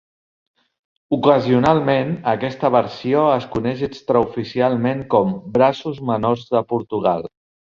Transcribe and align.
Ocasionalment, 1.17 2.15
aquesta 2.31 2.71
versió 2.77 3.27
es 3.35 3.47
coneix 3.57 3.85
extraoficialment 3.91 5.05
com 5.15 5.37
"braços 5.59 6.05
menors 6.13 6.49
de 6.57 6.65
Portugal". 6.75 7.31